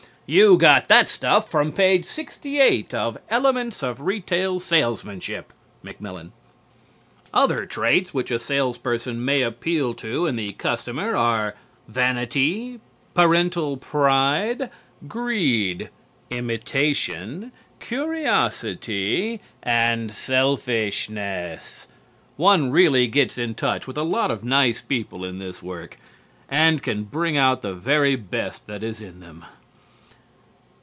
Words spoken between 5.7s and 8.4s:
(Macmillan)." Other traits which a